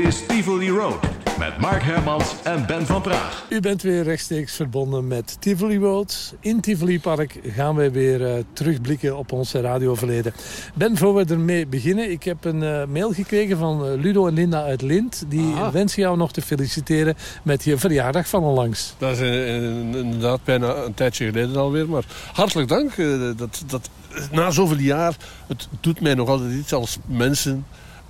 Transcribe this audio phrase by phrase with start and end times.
[0.00, 0.98] is Tivoli Road
[1.38, 3.46] met Mark Hermans en Ben van Praag.
[3.48, 6.34] U bent weer rechtstreeks verbonden met Tivoli Road.
[6.40, 10.32] In Tivoli Park gaan wij weer uh, terugblikken op ons radioverleden.
[10.74, 14.34] Ben, voor we ermee beginnen, ik heb een uh, mail gekregen van uh, Ludo en
[14.34, 15.24] Linda uit Lint.
[15.28, 15.70] Die Aha.
[15.70, 18.94] wensen jou nog te feliciteren met je verjaardag van onlangs.
[18.98, 19.64] Dat is eh,
[20.00, 21.88] inderdaad bijna een tijdje geleden alweer.
[21.88, 22.92] Maar hartelijk dank.
[22.92, 23.90] eh, dat, dat,
[24.32, 27.64] na zoveel jaar, het doet mij nog altijd iets als mensen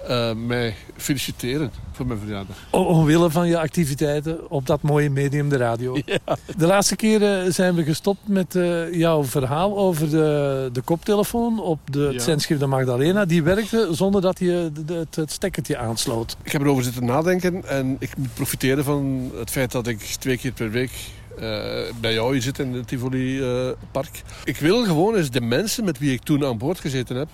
[0.08, 2.56] eh, mij feliciteren voor mijn verjaardag.
[2.70, 5.96] Omwille van je activiteiten op dat mooie medium, de radio.
[6.56, 11.78] De laatste keren zijn we gestopt met eh, jouw verhaal over de, de koptelefoon op
[11.84, 13.24] de, het zendschip de Magdalena.
[13.24, 16.36] Die werkte zonder dat je de- het, het stekkertje aansloot.
[16.42, 20.36] Ik heb erover zitten nadenken en ik moet profiteren van het feit dat ik twee
[20.38, 20.90] keer per week
[21.38, 21.44] eh,
[22.00, 23.42] bij jou hier zit in het Tivoli
[23.90, 24.22] Park.
[24.44, 27.28] Ik wil gewoon eens de mensen met wie ik toen aan boord gezeten heb,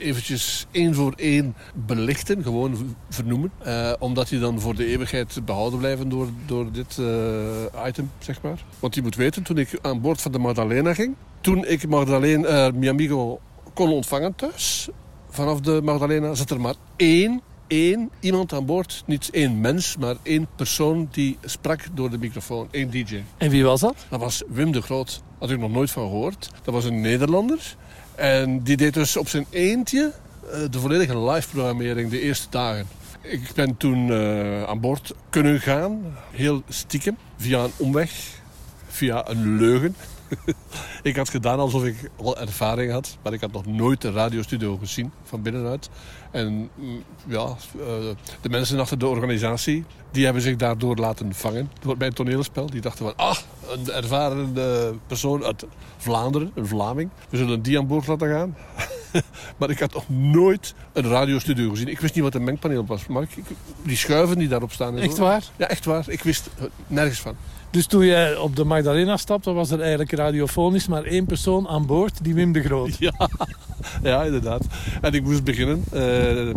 [0.00, 3.52] eventjes één voor één belichten, gewoon vernoemen.
[3.58, 8.42] Eh, omdat die dan voor de eeuwigheid behouden blijven door, door dit eh, item, zeg
[8.42, 8.64] maar.
[8.78, 12.48] Want je moet weten, toen ik aan boord van de Magdalena ging, toen ik Magdalena,
[12.48, 13.40] eh, mi amigo
[13.74, 14.88] kon ontvangen thuis,
[15.28, 19.02] vanaf de Magdalena, zat er maar één één iemand aan boord.
[19.06, 22.68] Niet één mens, maar één persoon die sprak door de microfoon.
[22.70, 23.22] Één DJ.
[23.36, 24.06] En wie was dat?
[24.08, 25.22] Dat was Wim de Groot.
[25.38, 26.50] Had ik nog nooit van gehoord.
[26.62, 27.76] Dat was een Nederlander.
[28.20, 30.12] En die deed dus op zijn eentje
[30.52, 32.88] eh, de volledige live-programmering de eerste dagen.
[33.20, 36.16] Ik ben toen eh, aan boord kunnen gaan.
[36.30, 37.16] Heel stiekem.
[37.36, 38.10] Via een omweg.
[38.88, 39.96] Via een leugen.
[41.02, 43.16] ik had gedaan alsof ik al ervaring had.
[43.22, 45.90] Maar ik had nog nooit een radiostudio gezien van binnenuit.
[46.30, 47.86] En mm, ja, eh,
[48.40, 49.84] de mensen achter de organisatie...
[50.10, 52.70] die hebben zich daardoor laten vangen door mijn toneelspel.
[52.70, 53.36] Die dachten van, ah,
[53.68, 54.52] een ervaren
[55.06, 57.10] persoon uit Vlaanderen, een Vlaming.
[57.28, 58.56] We zullen die aan boord laten gaan.
[59.58, 61.88] maar ik had nog nooit een radiostudio gezien.
[61.88, 63.06] Ik wist niet wat een mengpaneel was.
[63.06, 63.30] Maar ik,
[63.82, 64.96] die schuiven die daarop staan...
[64.96, 65.22] en Echt zo.
[65.22, 65.42] waar?
[65.56, 66.04] Ja, echt waar.
[66.08, 67.36] Ik wist er nergens van.
[67.70, 71.86] Dus toen jij op de Magdalena stapte, was er eigenlijk radiofonisch maar één persoon aan
[71.86, 72.96] boord, die Wim de Groot.
[73.08, 73.28] Ja,
[74.02, 74.64] ja inderdaad.
[75.00, 75.84] En ik moest beginnen.
[75.92, 76.54] eh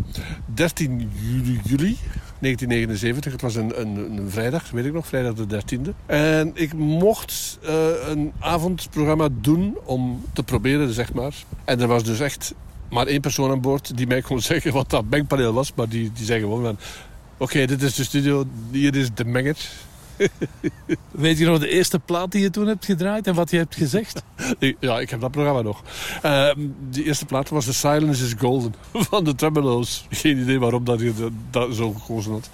[0.54, 1.98] 13 juli, juli
[2.44, 3.32] 1979.
[3.32, 5.90] Het was een, een, een vrijdag, weet ik nog, vrijdag de 13e.
[6.06, 11.34] En ik mocht eh, een avondprogramma doen om te proberen, zeg maar.
[11.66, 12.54] En er was dus echt
[12.90, 15.74] maar één persoon aan boord die mij kon zeggen wat dat mengpaneel was.
[15.76, 16.78] Maar die, die zei gewoon van...
[17.38, 19.58] Oké, dit is de studio, hier is de menger.
[21.12, 23.76] Weet je nog de eerste plaat die je toen hebt gedraaid en wat je hebt
[23.76, 24.24] gezegd?
[24.80, 25.84] Ja, ik heb dat programma nog.
[26.22, 26.50] Eh,
[26.92, 28.76] de eerste plaat was The Silence is Golden
[29.10, 30.06] van de Tremolo's.
[30.10, 32.50] Geen idee waarom dat je dat, zo gekozen had.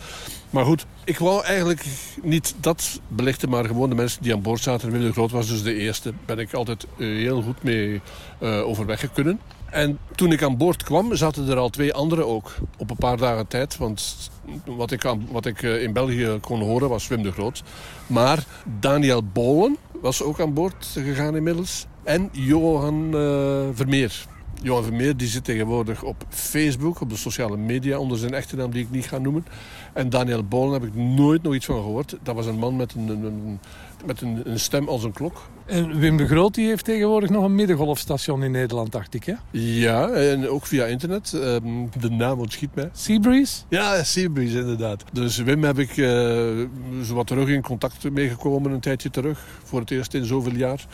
[0.49, 1.85] Maar goed, ik wou eigenlijk
[2.23, 4.91] niet dat belichten, maar gewoon de mensen die aan boord zaten.
[4.91, 6.13] Wim de Groot was dus de eerste.
[6.25, 8.01] Ben ik altijd eh, heel goed mee
[8.39, 9.39] overweg kunnen.
[9.71, 12.55] En toen ik aan boord kwam, zaten er al twee anderen ook.
[12.77, 13.77] Op een paar dagen tijd.
[13.77, 14.29] Want
[14.65, 17.63] wat ik, wat ik eh, in België kon horen was Wim de Groot.
[18.07, 18.45] Maar
[18.79, 21.85] Daniel Bolen was ook aan boord gegaan inmiddels.
[22.03, 24.25] En Johan eh, Vermeer.
[24.61, 28.71] Johan Vermeer die zit tegenwoordig op Facebook, op de sociale media, onder zijn echte naam
[28.71, 29.45] die ik niet ga noemen.
[29.93, 32.17] En Daniel Bolen heb ik nooit nog iets van gehoord.
[32.23, 33.59] Dat was een man met een,
[34.05, 35.49] met een, een stem als een klok.
[35.65, 39.33] En Wim de Groot die heeft tegenwoordig nog een middengolfstation in Nederland, dacht ik, hè?
[39.51, 41.33] Ja, en ook via internet.
[41.33, 41.67] Ehm,
[41.99, 42.89] de naam ontschiet mij.
[42.93, 43.61] Seabreeze?
[43.67, 45.03] Ja, Seabreeze inderdaad.
[45.11, 46.47] Dus Wim heb ik eh
[47.01, 49.45] zowat terug in contact meegekomen een tijdje terug.
[49.63, 50.85] Voor het eerst in zoveel jaar.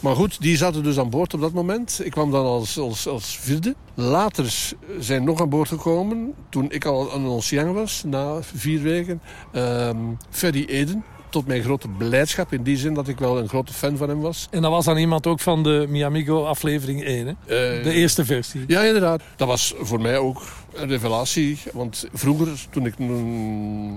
[0.00, 2.00] Maar goed, die zaten dus aan boord op dat moment.
[2.04, 3.74] Ik kwam dan als, als, als vierde.
[3.94, 9.20] Later zijn nog aan boord gekomen, toen ik al een ancien was, na vier weken.
[9.52, 9.96] ehm
[10.30, 12.52] Ferry Eden, tot mijn grote blijdschap.
[12.52, 14.48] In die zin dat ik wel een grote fan van hem was.
[14.50, 17.32] En dat was dan iemand ook van de Miamigo aflevering 1, hè?
[17.78, 18.64] Eh, De eerste versie.
[18.66, 19.22] Ja, inderdaad.
[19.36, 20.42] Dat was voor mij ook
[20.74, 21.58] een revelatie.
[21.72, 22.98] Want vroeger, toen ik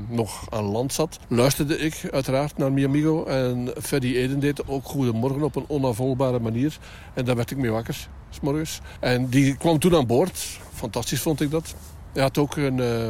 [0.10, 3.26] nog aan land zat, luisterde ik uiteraard naar Miamigo.
[3.26, 6.78] En Freddy Eden deed ook Goedemorgen op een onafvolgbare manier.
[7.14, 8.80] En daar werd ik mee wakker, s morgens.
[9.00, 10.60] En die kwam toen aan boord.
[10.74, 11.76] Fantastisch vond ik dat.
[12.14, 13.06] Hij had ook een, eh,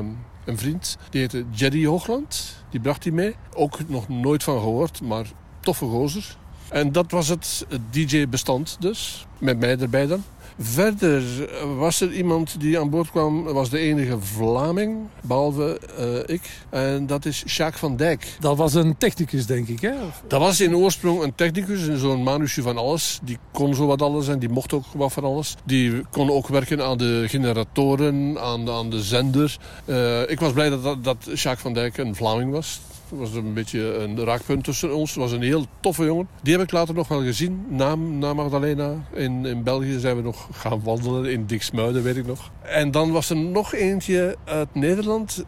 [0.46, 2.56] een vriend, die heette Jerry Hoogland.
[2.70, 3.36] Die bracht hij mee.
[3.54, 5.26] Ook nog nooit van gehoord, maar
[5.60, 6.38] toffe gozer.
[6.70, 10.24] En dat was het DJ-bestand dus, met mij erbij dan.
[10.60, 11.24] Verder
[11.78, 16.50] was er iemand die aan boord kwam, was de enige Vlaming, behalve eh, ik.
[16.70, 18.38] En dat is Sjaak van Dijk.
[18.40, 19.92] Dat was een technicus, denk ik, hè?
[20.28, 23.20] Dat was in oorsprong een technicus, zo'n manusje van alles.
[23.24, 25.56] Die kon zo wat alles en die mocht ook wat van alles.
[25.66, 29.58] Die kon ook werken aan de generatoren, aan, aan de zender.
[29.86, 32.82] Eh, ik was blij dat, dat, dat Sjaak van Dijk een Vlaming was.
[33.18, 35.16] Was een beetje een raakpunt tussen ons.
[35.16, 36.28] Was een heel toffe jongen.
[36.42, 39.08] Die heb ik later nog wel gezien, na, na Magdalena.
[39.14, 42.52] In, in België zijn we nog gaan wandelen, in Diksmuiden weet ik nog.
[42.62, 45.46] En dan was er nog eentje uit Nederland.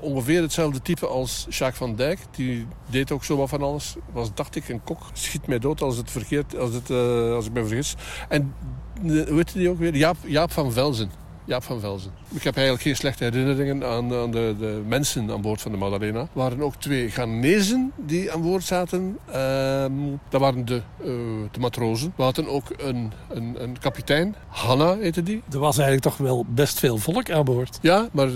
[0.00, 2.18] Ongeveer hetzelfde type als Jacques van Dijk.
[2.30, 3.96] Die deed ook zo wat van alles.
[4.12, 5.00] Was, dacht ik, een kok.
[5.12, 7.94] Schiet mij dood als, het verkeerd, als, het, uh, als ik me vergis.
[8.28, 8.54] En
[9.02, 9.96] hoe heet die ook weer?
[9.96, 11.25] Jaap, Jaap van Velzen.
[11.46, 12.10] Jaap van Velzen.
[12.28, 15.78] Ik heb eigenlijk geen slechte herinneringen aan, aan de, de, mensen aan boord van de
[15.78, 16.20] Madalena.
[16.20, 19.18] Er waren ook twee Ghanese die aan boord zaten.
[19.32, 19.92] Ehm,
[20.28, 21.06] dat waren de, uh,
[21.50, 22.12] de matrozen.
[22.16, 24.34] We hadden ook een, een, een, kapitein.
[24.48, 25.42] Hanna heette die.
[25.52, 27.78] Er was eigenlijk toch wel best veel volk aan boord.
[27.82, 28.28] Ja, maar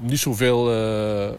[0.00, 1.30] niet zoveel uh,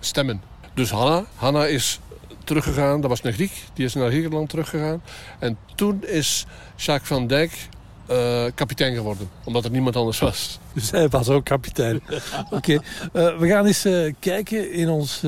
[0.00, 0.42] stemmen.
[0.74, 2.00] Dus Hanna, Hanna is
[2.44, 3.00] teruggegaan.
[3.00, 3.64] Dat was een Griek.
[3.74, 5.02] Die is naar Griekenland teruggegaan.
[5.38, 6.46] En toen is
[6.76, 7.68] Jacques van Dijk
[8.10, 9.28] uh, kapitein geworden.
[9.44, 10.58] Omdat er niemand anders was.
[10.72, 11.96] Dus hij was ook kapitein.
[12.50, 12.74] Oké, okay.
[13.12, 15.22] uh, we gaan eens uh, kijken in ons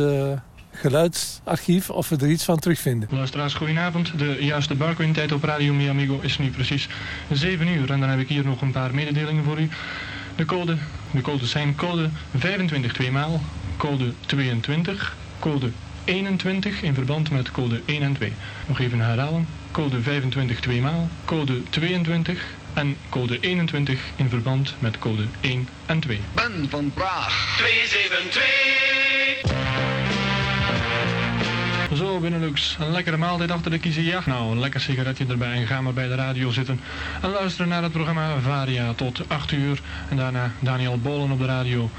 [0.76, 3.08] geluidsarchief of we er iets van terugvinden.
[3.12, 4.18] Luisteraars, goedenavond.
[4.18, 6.88] De juiste barco-tijd op Radio Mi Amigo is nu precies
[7.32, 7.90] 7 uur.
[7.90, 9.68] En dan heb ik hier nog een paar mededelingen voor u.
[10.36, 10.76] De code,
[11.10, 13.40] de codes zijn code 25 tweemaal,
[13.76, 15.70] code 22, code
[16.04, 18.32] 21 in verband met code 1 en 2.
[18.66, 19.46] Nog even herhalen.
[19.70, 22.44] Code 25 tweemaal, code 22
[22.76, 26.20] en code 21 in verband met code 1 en 2.
[26.34, 29.86] Ben van Praag 272.
[31.94, 32.76] Zo, Benelux.
[32.80, 34.20] Een lekkere maaltijd achter de kiezen, ja?
[34.26, 36.80] Nou, een lekker sigaretje erbij en ga maar bij de radio zitten.
[37.22, 39.80] En luisteren naar het programma Varia tot 8 uur.
[40.08, 41.90] En daarna Daniel Bolen op de radio.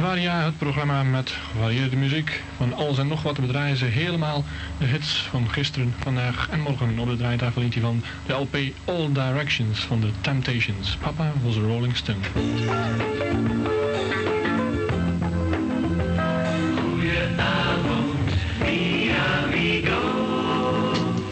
[0.00, 2.42] Varia, het programma met gevarieerde muziek.
[2.56, 3.36] Van alles en nog wat.
[3.36, 4.44] We draaien ze helemaal
[4.78, 6.98] de hits van gisteren, vandaag en morgen.
[6.98, 10.96] Op de draaitafel eentje van de LP All Directions van de Temptations.
[10.96, 12.18] Papa was a Rolling Stone.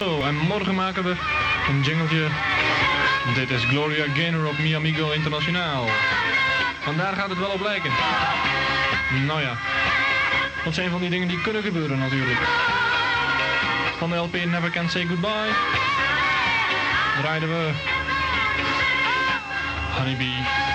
[0.00, 1.14] Oh, en morgen maken we
[1.68, 2.26] een jingletje.
[3.34, 5.86] Dit is Gloria Gaynor op Mi Amigo Internationaal.
[6.82, 7.90] Vandaar gaat het wel op lijken.
[9.26, 9.56] Nou ja,
[10.64, 12.40] dat zijn van die dingen die kunnen gebeuren natuurlijk.
[13.98, 15.50] Van de LP Never Can Say Goodbye
[17.20, 17.70] draaiden we
[19.96, 20.71] Honeybee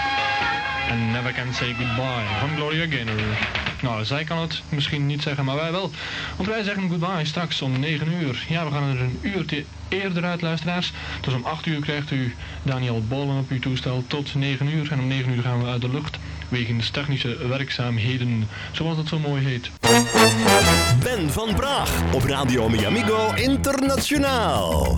[0.89, 3.37] en Never Can Say Goodbye van Gloria Gaynor.
[3.81, 5.91] Nou, zij kan het misschien niet zeggen, maar wij wel.
[6.35, 8.45] Want wij zeggen goodbye straks om 9 uur.
[8.47, 10.91] Ja, we gaan er een uur eerder uit, luisteraars.
[11.21, 14.91] Dus om 8 uur krijgt u Daniel Bollen op uw toestel tot 9 uur.
[14.91, 16.17] En om 9 uur gaan we uit de lucht
[16.49, 19.71] wegens technische werkzaamheden, zoals het zo mooi heet.
[21.03, 24.97] Ben van Praag op Radio Miamigo Internationaal.